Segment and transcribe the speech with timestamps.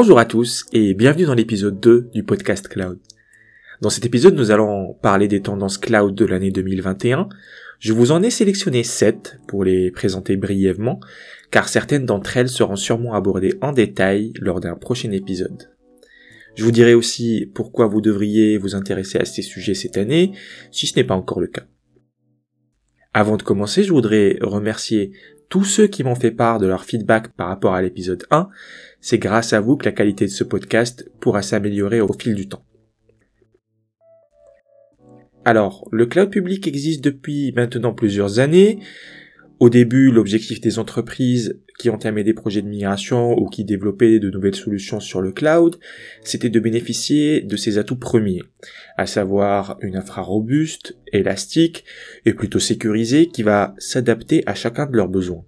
[0.00, 3.00] Bonjour à tous et bienvenue dans l'épisode 2 du podcast Cloud.
[3.80, 7.28] Dans cet épisode, nous allons parler des tendances cloud de l'année 2021.
[7.80, 11.00] Je vous en ai sélectionné 7 pour les présenter brièvement,
[11.50, 15.68] car certaines d'entre elles seront sûrement abordées en détail lors d'un prochain épisode.
[16.54, 20.30] Je vous dirai aussi pourquoi vous devriez vous intéresser à ces sujets cette année,
[20.70, 21.66] si ce n'est pas encore le cas.
[23.14, 25.10] Avant de commencer, je voudrais remercier
[25.48, 28.48] tous ceux qui m'ont fait part de leur feedback par rapport à l'épisode 1,
[29.00, 32.48] c'est grâce à vous que la qualité de ce podcast pourra s'améliorer au fil du
[32.48, 32.64] temps.
[35.44, 38.80] Alors, le cloud public existe depuis maintenant plusieurs années.
[39.60, 44.30] Au début, l'objectif des entreprises qui entamaient des projets de migration ou qui développaient de
[44.30, 45.80] nouvelles solutions sur le cloud,
[46.22, 48.42] c'était de bénéficier de ses atouts premiers,
[48.96, 51.84] à savoir une infra robuste, élastique
[52.24, 55.44] et plutôt sécurisée qui va s'adapter à chacun de leurs besoins.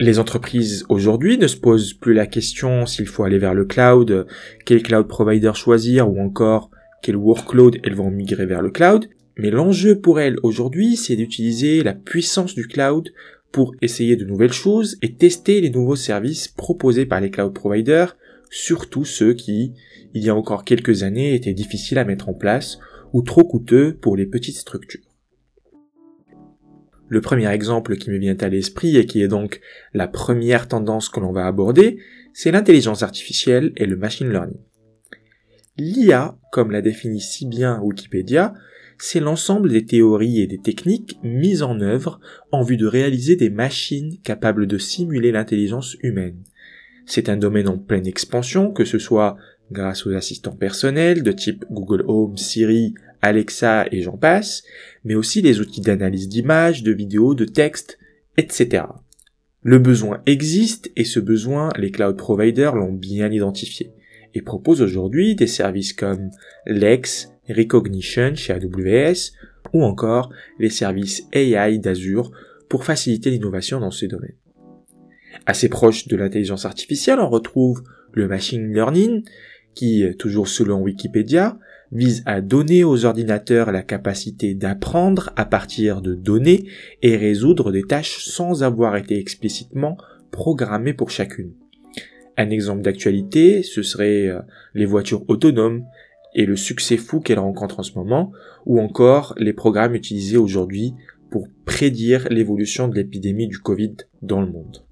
[0.00, 4.26] Les entreprises aujourd'hui ne se posent plus la question s'il faut aller vers le cloud,
[4.64, 6.70] quel cloud provider choisir ou encore
[7.00, 9.08] quel workload elles vont migrer vers le cloud.
[9.36, 13.12] Mais l'enjeu pour elles aujourd'hui, c'est d'utiliser la puissance du cloud
[13.52, 18.16] pour essayer de nouvelles choses et tester les nouveaux services proposés par les cloud providers,
[18.50, 19.74] surtout ceux qui,
[20.14, 22.78] il y a encore quelques années, étaient difficiles à mettre en place
[23.12, 25.00] ou trop coûteux pour les petites structures.
[27.08, 29.60] Le premier exemple qui me vient à l'esprit et qui est donc
[29.94, 31.98] la première tendance que l'on va aborder,
[32.32, 34.58] c'est l'intelligence artificielle et le machine learning.
[35.78, 38.54] L'IA, comme l'a définit si bien Wikipédia,
[38.98, 42.18] c'est l'ensemble des théories et des techniques mises en œuvre
[42.50, 46.38] en vue de réaliser des machines capables de simuler l'intelligence humaine.
[47.04, 49.36] C'est un domaine en pleine expansion, que ce soit
[49.70, 54.62] grâce aux assistants personnels de type Google Home, Siri, Alexa et j'en passe,
[55.04, 57.98] mais aussi les outils d'analyse d'images, de vidéos, de textes,
[58.38, 58.84] etc.
[59.62, 63.92] Le besoin existe et ce besoin, les cloud providers l'ont bien identifié
[64.36, 66.30] et proposent aujourd'hui des services comme
[66.66, 69.32] Lex, Recognition chez AWS
[69.72, 72.32] ou encore les services AI d'Azure
[72.68, 74.36] pour faciliter l'innovation dans ces domaines.
[75.46, 77.82] Assez proche de l'intelligence artificielle, on retrouve
[78.12, 79.22] le machine learning
[79.74, 81.58] qui, toujours selon Wikipédia,
[81.92, 86.68] vise à donner aux ordinateurs la capacité d'apprendre à partir de données
[87.02, 89.96] et résoudre des tâches sans avoir été explicitement
[90.30, 91.54] programmées pour chacune.
[92.36, 94.40] Un exemple d'actualité, ce serait euh,
[94.74, 95.84] les voitures autonomes
[96.34, 98.30] et le succès fou qu'elles rencontrent en ce moment,
[98.66, 100.92] ou encore les programmes utilisés aujourd'hui
[101.30, 104.84] pour prédire l'évolution de l'épidémie du Covid dans le monde.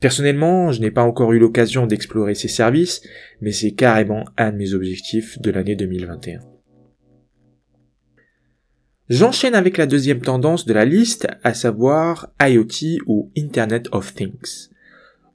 [0.00, 3.02] Personnellement, je n'ai pas encore eu l'occasion d'explorer ces services,
[3.40, 6.40] mais c'est carrément un de mes objectifs de l'année 2021.
[9.08, 14.70] J'enchaîne avec la deuxième tendance de la liste, à savoir IoT ou Internet of Things.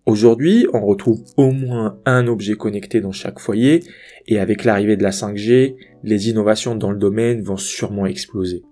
[0.09, 3.83] Aujourd'hui, on retrouve au moins un objet connecté dans chaque foyer,
[4.25, 8.63] et avec l'arrivée de la 5G, les innovations dans le domaine vont sûrement exploser.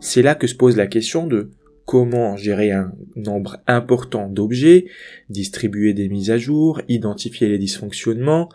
[0.00, 1.52] C'est là que se pose la question de
[1.86, 4.86] comment gérer un nombre important d'objets,
[5.28, 8.48] distribuer des mises à jour, identifier les dysfonctionnements,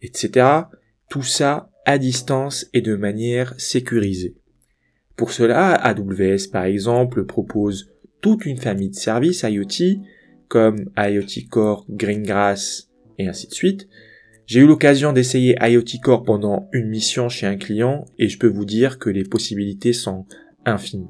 [0.00, 0.46] etc.
[1.10, 4.36] Tout ça à distance et de manière sécurisée.
[5.16, 7.90] Pour cela, AWS par exemple propose
[8.22, 10.00] toute une famille de services IoT
[10.48, 13.88] comme IoT Core, Greengrass et ainsi de suite.
[14.46, 18.48] J'ai eu l'occasion d'essayer IoT Core pendant une mission chez un client et je peux
[18.48, 20.26] vous dire que les possibilités sont
[20.66, 21.08] infinies.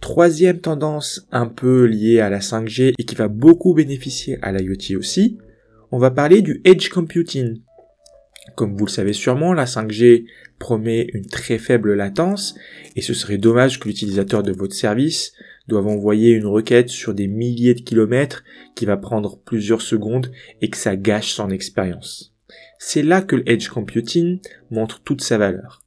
[0.00, 4.98] Troisième tendance un peu liée à la 5G et qui va beaucoup bénéficier à l'IoT
[4.98, 5.38] aussi,
[5.90, 7.60] on va parler du Edge Computing.
[8.54, 10.24] Comme vous le savez sûrement, la 5G
[10.58, 12.54] promet une très faible latence
[12.94, 15.32] et ce serait dommage que l'utilisateur de votre service
[15.68, 18.44] doive envoyer une requête sur des milliers de kilomètres
[18.74, 22.34] qui va prendre plusieurs secondes et que ça gâche son expérience.
[22.78, 24.38] C'est là que le Edge Computing
[24.70, 25.82] montre toute sa valeur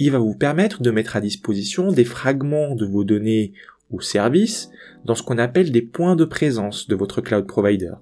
[0.00, 3.52] il va vous permettre de mettre à disposition des fragments de vos données
[3.90, 4.70] ou services
[5.04, 7.92] dans ce qu'on appelle des points de présence de votre cloud provider.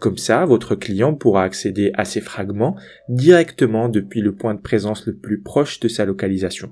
[0.00, 2.76] Comme ça, votre client pourra accéder à ces fragments
[3.08, 6.70] directement depuis le point de présence le plus proche de sa localisation.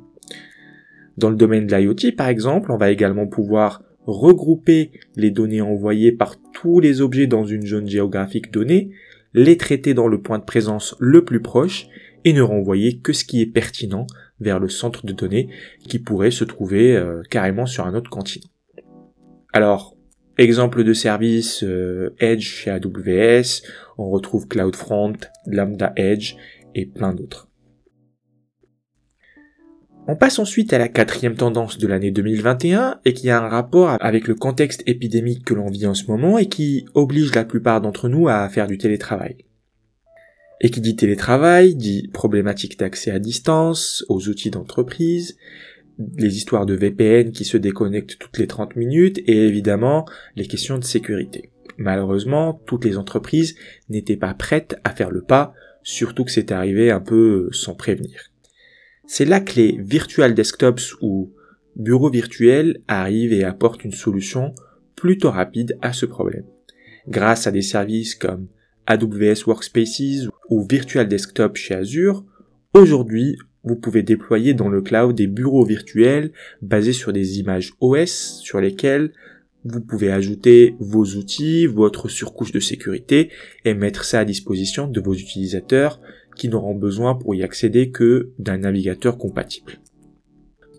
[1.17, 6.13] Dans le domaine de l'IoT, par exemple, on va également pouvoir regrouper les données envoyées
[6.13, 8.91] par tous les objets dans une zone géographique donnée,
[9.35, 11.89] les traiter dans le point de présence le plus proche
[12.25, 14.07] et ne renvoyer que ce qui est pertinent
[14.41, 15.49] vers le centre de données
[15.89, 18.49] qui pourrait se trouver euh, carrément sur un autre continent.
[19.53, 19.97] Alors,
[20.39, 23.63] exemple de service euh, Edge chez AWS,
[23.97, 25.15] on retrouve CloudFront,
[25.47, 26.37] Lambda Edge
[26.75, 27.49] et plein d'autres.
[30.09, 33.97] On passe ensuite à la quatrième tendance de l'année 2021 et qui a un rapport
[34.01, 37.81] avec le contexte épidémique que l'on vit en ce moment et qui oblige la plupart
[37.81, 39.39] d'entre nous à faire du télétravail.
[40.61, 45.37] Et qui dit télétravail dit problématique d'accès à distance, aux outils d'entreprise,
[46.17, 50.07] les histoires de VPN qui se déconnectent toutes les 30 minutes et évidemment
[50.37, 51.51] les questions de sécurité.
[51.79, 53.57] Malheureusement, toutes les entreprises
[53.89, 55.53] n'étaient pas prêtes à faire le pas,
[55.83, 58.31] surtout que c'est arrivé un peu sans prévenir.
[59.07, 61.33] C'est là que les virtual desktops ou
[61.77, 64.55] bureaux virtuels arrivent et apportent une solution
[64.97, 66.45] plutôt rapide à ce problème.
[67.09, 68.49] Grâce à des services comme
[68.87, 72.25] AWS Workspaces ou Virtual Desktop chez Azure,
[72.75, 78.41] aujourd'hui, vous pouvez déployer dans le cloud des bureaux virtuels basés sur des images OS
[78.43, 79.13] sur lesquelles
[79.65, 83.31] vous pouvez ajouter vos outils, votre surcouche de sécurité
[83.65, 86.01] et mettre ça à disposition de vos utilisateurs
[86.37, 89.81] qui n'auront besoin pour y accéder que d'un navigateur compatible.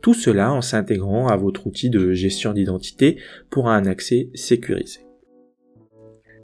[0.02, 3.18] Tout cela en s'intégrant à votre outil de gestion d'identité
[3.50, 5.02] pour un accès sécurisé.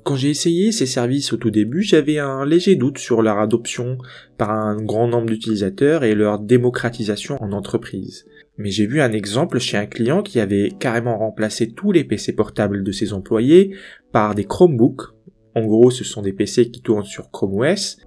[0.03, 3.97] Quand j'ai essayé ces services au tout début, j'avais un léger doute sur leur adoption
[4.37, 8.25] par un grand nombre d'utilisateurs et leur démocratisation en entreprise.
[8.57, 12.33] Mais j'ai vu un exemple chez un client qui avait carrément remplacé tous les PC
[12.33, 13.77] portables de ses employés
[14.11, 15.13] par des Chromebooks.
[15.55, 17.97] En gros, ce sont des PC qui tournent sur Chrome OS,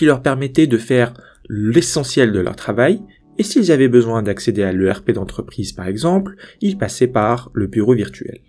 [0.00, 1.12] qui leur permettaient de faire
[1.50, 3.02] l'essentiel de leur travail,
[3.36, 7.92] et s'ils avaient besoin d'accéder à l'ERP d'entreprise par exemple, ils passaient par le bureau
[7.92, 8.40] virtuel.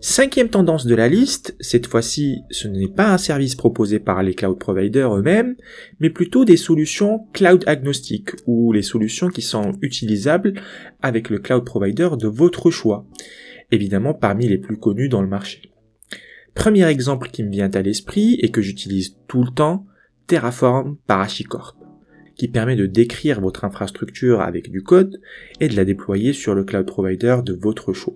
[0.00, 4.32] Cinquième tendance de la liste, cette fois-ci, ce n'est pas un service proposé par les
[4.32, 5.54] cloud providers eux-mêmes,
[5.98, 10.54] mais plutôt des solutions cloud agnostiques ou les solutions qui sont utilisables
[11.02, 13.04] avec le cloud provider de votre choix,
[13.70, 15.69] évidemment parmi les plus connus dans le marché.
[16.60, 19.86] Premier exemple qui me vient à l'esprit et que j'utilise tout le temps,
[20.26, 21.78] Terraform par HashiCorp,
[22.36, 25.22] qui permet de décrire votre infrastructure avec du code
[25.60, 28.12] et de la déployer sur le cloud provider de votre choix.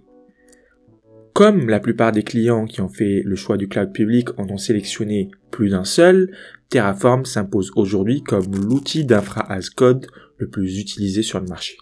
[1.32, 4.58] Comme la plupart des clients qui ont fait le choix du cloud public en ont
[4.58, 6.30] sélectionné plus d'un seul,
[6.68, 10.06] Terraform s'impose aujourd'hui comme l'outil d'infra as code
[10.36, 11.78] le plus utilisé sur le marché.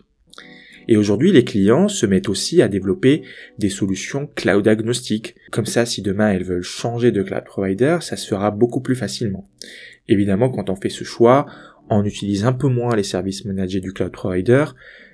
[0.89, 3.23] Et aujourd'hui, les clients se mettent aussi à développer
[3.59, 5.35] des solutions cloud agnostiques.
[5.51, 8.97] Comme ça, si demain elles veulent changer de cloud provider, ça se fera beaucoup plus
[8.97, 9.49] facilement.
[10.09, 11.47] Évidemment, quand on fait ce choix,
[11.91, 14.65] on utilise un peu moins les services managés du cloud provider,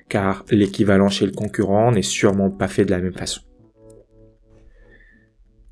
[0.08, 3.42] car l'équivalent chez le concurrent n'est sûrement pas fait de la même façon.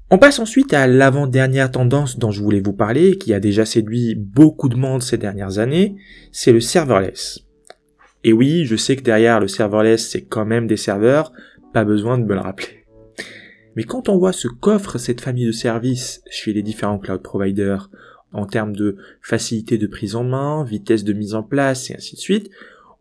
[0.08, 4.14] On passe ensuite à l'avant-dernière tendance dont je voulais vous parler, qui a déjà séduit
[4.14, 5.96] beaucoup de monde ces dernières années,
[6.31, 7.45] c'est le serverless.
[8.26, 11.32] Et oui, je sais que derrière le serverless, c'est quand même des serveurs,
[11.73, 12.84] pas besoin de me le rappeler.
[13.76, 17.88] Mais quand on voit ce qu'offre cette famille de services chez les différents cloud providers,
[18.32, 22.17] en termes de facilité de prise en main, vitesse de mise en place et ainsi
[22.17, 22.50] de suite,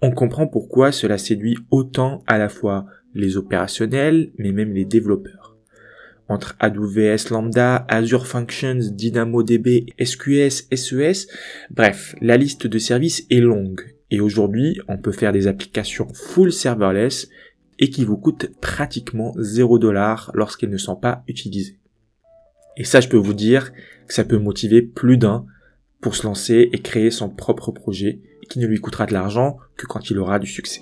[0.03, 2.85] on comprend pourquoi cela séduit autant à la fois
[3.15, 5.55] les opérationnels, mais même les développeurs
[6.27, 11.27] entre AWS Lambda, Azure Functions, DynamoDB, SQS, SES.
[11.69, 13.94] Bref, la liste de services est longue.
[14.11, 17.29] Et aujourd'hui, on peut faire des applications full serverless
[17.79, 21.79] et qui vous coûtent pratiquement 0 dollar lorsqu'elles ne sont pas utilisées.
[22.77, 23.73] Et ça, je peux vous dire
[24.07, 25.45] que ça peut motiver plus d'un
[26.01, 29.87] pour se lancer et créer son propre projet qui ne lui coûtera de l'argent que
[29.87, 30.81] quand il aura du succès.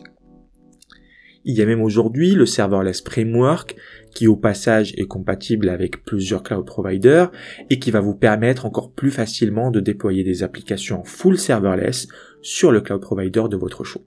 [1.45, 3.75] Il y a même aujourd'hui le serverless framework
[4.13, 7.32] qui au passage est compatible avec plusieurs cloud providers
[7.70, 12.08] et qui va vous permettre encore plus facilement de déployer des applications full serverless
[12.41, 14.03] sur le cloud provider de votre choix.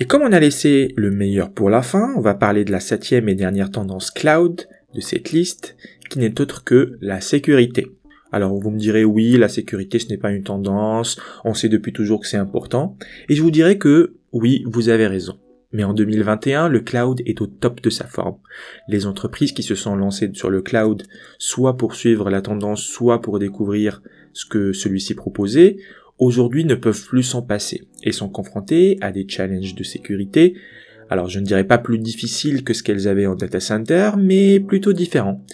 [0.00, 2.80] Et comme on a laissé le meilleur pour la fin, on va parler de la
[2.80, 5.76] septième et dernière tendance cloud de cette liste,
[6.10, 7.92] qui n'est autre que la sécurité.
[8.34, 11.92] Alors vous me direz oui, la sécurité ce n'est pas une tendance, on sait depuis
[11.92, 12.96] toujours que c'est important,
[13.28, 15.38] et je vous dirais que oui, vous avez raison.
[15.70, 18.38] Mais en 2021, le cloud est au top de sa forme.
[18.88, 21.04] Les entreprises qui se sont lancées sur le cloud,
[21.38, 25.76] soit pour suivre la tendance, soit pour découvrir ce que celui-ci proposait,
[26.18, 30.54] aujourd'hui ne peuvent plus s'en passer et sont confrontées à des challenges de sécurité.
[31.08, 34.58] Alors je ne dirais pas plus difficiles que ce qu'elles avaient en data center, mais
[34.58, 35.44] plutôt différents.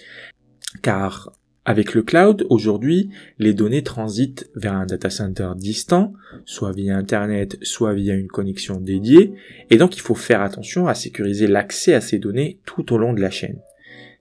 [0.80, 1.30] Car
[1.64, 6.14] avec le cloud, aujourd'hui, les données transitent vers un data center distant,
[6.46, 9.34] soit via Internet, soit via une connexion dédiée,
[9.68, 13.12] et donc il faut faire attention à sécuriser l'accès à ces données tout au long
[13.12, 13.58] de la chaîne.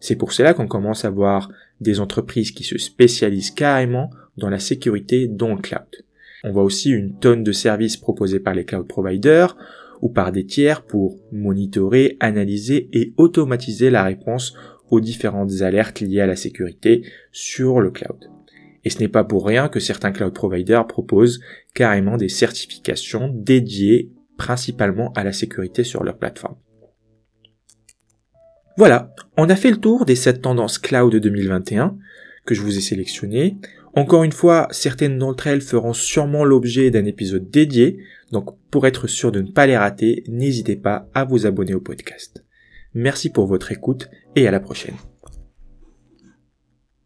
[0.01, 4.59] C'est pour cela qu'on commence à voir des entreprises qui se spécialisent carrément dans la
[4.59, 6.05] sécurité dans le cloud.
[6.43, 9.57] On voit aussi une tonne de services proposés par les cloud providers
[10.01, 14.55] ou par des tiers pour monitorer, analyser et automatiser la réponse
[14.91, 18.29] aux différentes alertes liées à la sécurité sur le cloud.
[18.85, 21.41] Et ce n'est pas pour rien que certains cloud providers proposent
[21.73, 26.55] carrément des certifications dédiées principalement à la sécurité sur leur plateforme.
[28.77, 31.97] Voilà, on a fait le tour des 7 tendances cloud 2021
[32.45, 33.57] que je vous ai sélectionnées.
[33.93, 37.99] Encore une fois, certaines d'entre elles feront sûrement l'objet d'un épisode dédié,
[38.31, 41.81] donc pour être sûr de ne pas les rater, n'hésitez pas à vous abonner au
[41.81, 42.45] podcast.
[42.93, 44.95] Merci pour votre écoute et à la prochaine.